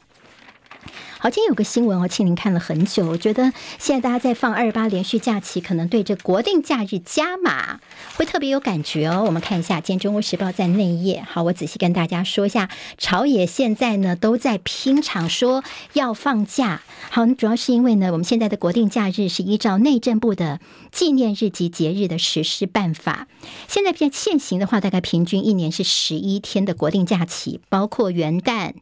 [1.18, 7.78] 好，今天有个新闻哦，庆玲看了很久，我觉得现在大家在放二八连续假期，可能对这国定假日加码
[8.16, 9.22] 会特别有感觉哦。
[9.24, 12.68] 我们看一下，今天《中国时报》在内页，好，我仔细跟大家说一下，
[12.98, 15.62] 朝野现在呢都在拼场说
[15.92, 16.82] 要放假。
[17.10, 20.58] 好，主要是因为呢，我们现在的国定假日是依照内政部的
[20.90, 23.28] 纪念日及节日的实施办法。
[23.68, 28.72] 现在现现行的话，大概平均一年是十一天的国定假期，包括元旦。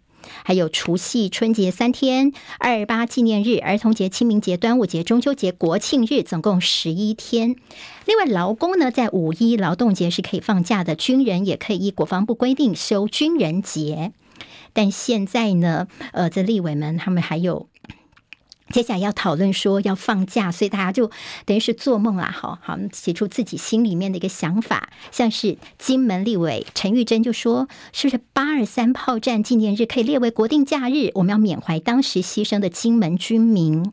[0.44, 7.56] 还有除夕、春节三天，二八纪念日、儿童节、清明节、端午节、中秋节、国庆日，总共十一天。
[8.04, 14.12] 另外，劳工呢，在五一劳动节是可以放假的，军人也可以依国防部规定休军人节。
[14.72, 17.69] 但现在呢，呃，这立委们他们还有。
[18.72, 21.10] 接下来要讨论说要放假，所以大家就
[21.44, 22.30] 等于是做梦啦！
[22.30, 31.10] 好好写出自己心里面的一个想法，像是金门立委陈玉珍就说：“是不是八二三炮战纪念日可以列为国定假日？
[31.14, 33.92] 我们要缅怀当时牺牲的金门军民。”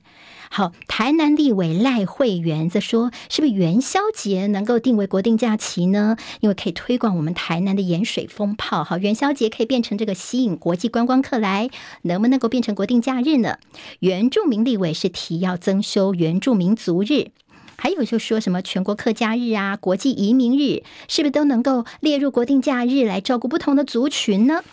[0.50, 6.18] 好，台南立委赖慧媛则说：“是不是元宵节能够定为国定假期呢？
[6.40, 8.84] 因为可以推广我们台南的盐水风炮。
[8.84, 11.70] 好，元宵节可以变成这个吸引国际观光客来，
[12.04, 13.58] 能不能够变成国定假日呢？”
[14.00, 17.28] 原住民立委是提要增修原住民族日，
[17.76, 24.64] 还有就说什么全国客家日啊、国际移民日，是不是都能够列入国定假日来照顾不同的族群呢？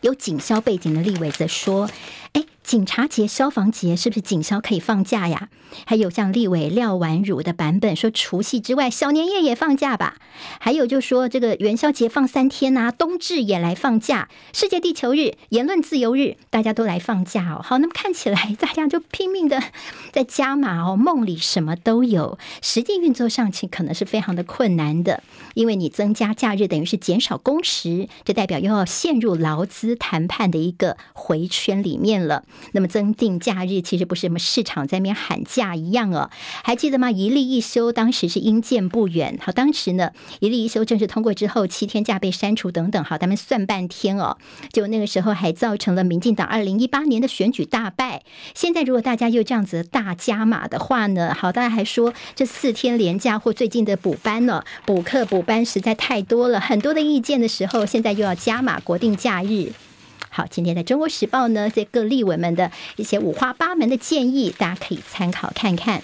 [0.00, 1.90] 有警消背景的立委则说
[2.32, 5.48] ：“哎。”警察节、消防节是不是警消可以放假呀？
[5.86, 10.16] 还有像立委廖婉汝的版本说，除夕之外，小年夜也放假吧？
[10.60, 17.62] 还有就说这个元宵节放三天呐、啊，冬至也来放假，世界地球日、言论自由日，大家都来放假哦。
[17.64, 19.62] 好，那么看起来大家就拼命的
[20.12, 25.22] 在加码哦，梦里什么都有，实际运作上去可能是非常的困难的，
[25.54, 32.44] 因为你增加假日等于是减少工时，这代表又要陷入劳资谈判的一个回圈里面了。
[32.72, 36.30] 那么增订假日其实不是什么市场在那边喊价一样哦，
[36.62, 37.10] 还记得吗？
[37.10, 44.36] 一例一休当时是因见不远，好，当时呢一例一休正式通过之后，七天假被删除等等，好，他们算半天哦，
[44.72, 48.22] 就那个时候还造成了民进党二零一八年的选举大败。
[48.54, 59.72] 现在如果大家又这样子大加码的话呢，好，大家还说这四天连假或最近的补班呢，补课补班实在太多了，很多的意见的时候，现在又要加码国定假日。
[60.38, 66.00] 好，今天在《中国时报》呢，这各立委们的一些五花八门的建议，大家可以参考看看。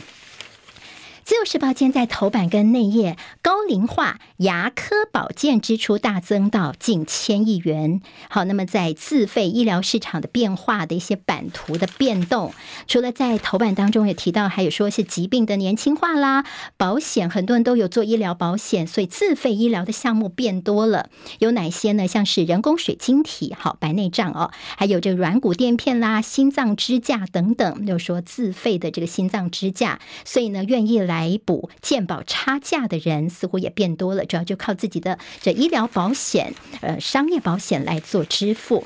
[1.25, 8.03] 自由时报今天在头版跟内页，高龄化牙科保健支出大增到近千亿元。
[8.29, 12.53] 好，那么在自费医疗市场的变化的一些版图的变动，
[12.87, 16.45] 除了在头版当中也提到，还有说是疾病的年轻化啦，
[16.77, 21.09] 保险很多人都有做医疗保险，所以自费医疗的项目变多了。
[21.39, 22.07] 有哪些呢？
[22.07, 31.14] 像是人工水晶体、好白内障哦，还有这软骨垫片啦、心脏支架等等，就说自费的这个心脏支架，所以呢，愿意来。
[31.15, 38.85] 来补健保差价的人似乎也变多了，主要就靠自己的这医疗保险、呃商业保险来做支付。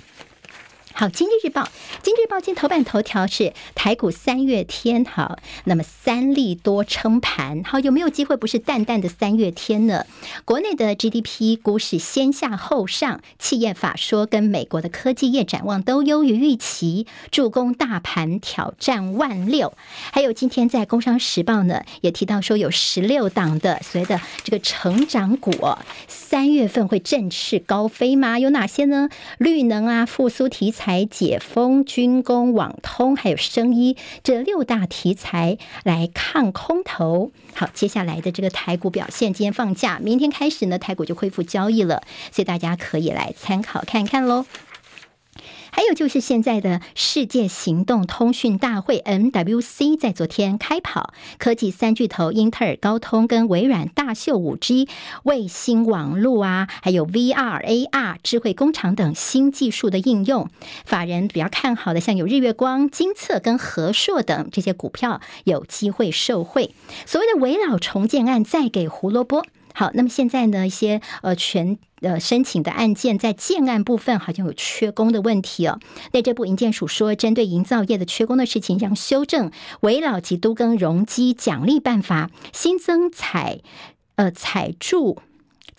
[0.99, 1.62] 好，《经济日报》
[2.03, 10.05] 《经济日报》今头版头条是台股三月天，好，那么三利多撑盘，好，有没有机会不是淡淡的三月天呢？
[10.44, 19.74] 国内的 GDP 股市先下后上，企业法说跟美国的科技业展望都优于预期，助攻大盘挑战万六。
[20.11, 25.53] 还有今天在《工商时报》呢，也提到说有十六档的所谓的这个成长股，
[26.09, 28.40] 三月份会振翅高飞吗？
[28.40, 29.09] 有哪些呢？
[29.38, 30.88] 绿能啊，复苏题材。
[30.89, 37.30] 来解封、军工、网通，还有生医这六大题材来抗空头。
[37.55, 44.47] 好，接下来的这个台股表现，今天放假，明天开始呢，台股就恢复交易了，所以大家可以来参考看看喽。
[45.79, 54.89] 还有就是现在的世界行动通讯大会 MWC 在昨天开跑，科技三巨头英特尔、高通跟微软大秀五 G
[55.22, 60.51] 卫星网络啊，还有 VR、AR 智慧工厂等新技术的应用。
[60.85, 66.74] 法人比较看好的，像有日月光、金策跟和硕等这些股票有机会受惠。
[67.07, 69.47] 所谓的危老重建案再给胡萝卜。
[69.74, 75.80] 好，那么现在呢，一些呃全呃申请的案件在建案部分好像有缺工的问题哦。
[76.12, 83.61] 那这部营建署说，针对营造业的缺工的事情，将修正围老及都更容积奖励办法，新增采
[84.16, 85.22] 呃采住。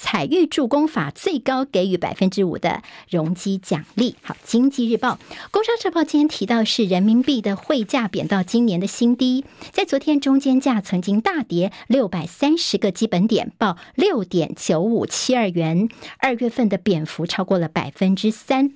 [0.02, 4.16] 彩玉助攻法最高给予百分之五的容积奖励。
[4.22, 5.20] 好，经济日报、
[5.52, 15.90] 工商时报今天提到是人民币的汇价贬到今年的新低，在昨天中间价曾经大跌六百三十个基本点，报六点九五七二元，
[16.20, 18.72] 二月份的贬幅超过了百分之三。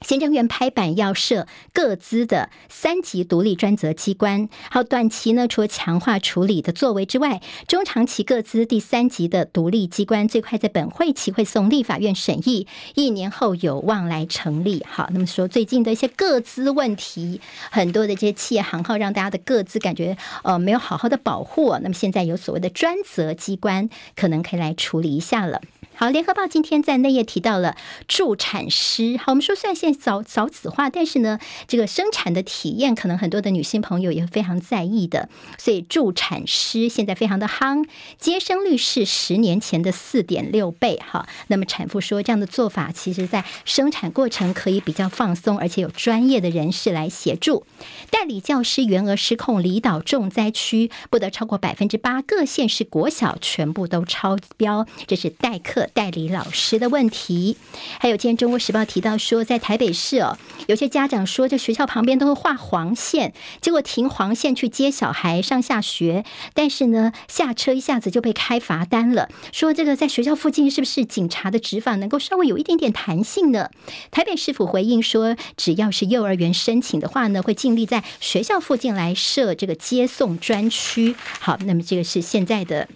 [0.00, 14.84] 行政院拍板要设各资的三级独立专责机关，好，短期呢，除了强化处理的作为之外，中长期各资第三级的独立机关最快在本会期会送立法院审议，一年后有望来成立。
[14.88, 17.40] 好，那么说最近的一些个资问题，
[17.70, 25.60] 很多的这些企业行号让大家的个资感觉呃没有好好的保护，那么现在有所谓的专责机关，可能可以来处理一下了。
[25.98, 27.74] 好，联合报今天在内页提到了
[28.06, 29.16] 助产师。
[29.16, 35.28] 好，我们说虽然现在早早子化，但是呢，这个生产的体验可能很多的女性朋友也非常在意的。
[35.58, 37.84] 所以助产师现在非常的夯，
[38.16, 41.02] 接生率是十年前的四点六倍。
[41.04, 47.66] 哈，那么产妇说这样的做法，其实在生产过程可以比较放松，而且有专业的人士来协助。
[48.08, 55.87] 代理教师员额失控，离岛重灾区不得超过百分之八，各县市国小全部都超标，这是代课。
[55.88, 57.56] 代理老师的问题，
[57.98, 66.24] 还有今天《中国时报》提到说，在台北市哦，有些家长说，这学校旁边都会画黄线，结果停黄线去接小孩上下学，
[66.54, 69.28] 但是呢，下车一下子就被开罚单了。
[69.52, 73.70] 说这个在学校附近是不是警察的执法能够稍微有一点点弹性呢？
[74.10, 81.14] 台北市府回应说，只要是幼儿园申请的话呢，会尽力在学校附近来设这个接送专区。
[81.40, 82.88] 好，那么这个是现在的。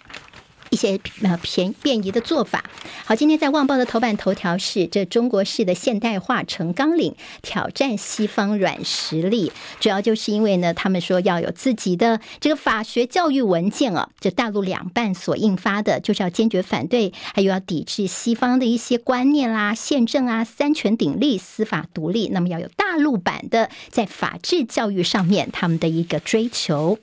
[0.73, 2.63] 一些呃便便宜的做法。
[3.05, 9.51] 好，今天在《旺报》的头版头条是这中国式的现代化成纲领，挑战西方软实力。
[9.79, 22.29] 主要就是因为呢，他们说要有自己的这个法学教育文件啊，这大陆两办所印发的，就是要坚决反对，还有要抵制西方的一些观念啦、宪政啊、三权鼎立、司法独立。
[22.29, 26.97] 那么要有大陆版的在法治教育上面他们的一个追求。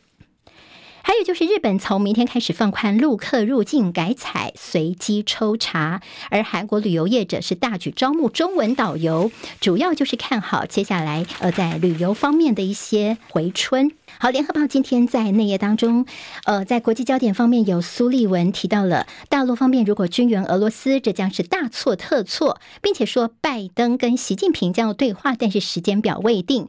[1.11, 6.01] 还有就是，日本从明天开始放宽陆客入境改采随机抽查，
[6.31, 13.91] 而韩国旅游业者是大举招募中文导游，主要就是看好接下来呃在旅游方面的一些回春。
[14.21, 16.07] 好，联合报今天在内页当中，
[16.45, 26.69] 呃，在国际焦点方面有苏立文提到了大陆方面如果军援俄罗斯，这将是大错特错，并且说拜登跟习近平将要对话，但是时间表未定。